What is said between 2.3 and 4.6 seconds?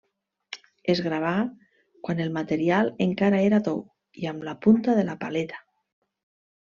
material encara era tou i amb la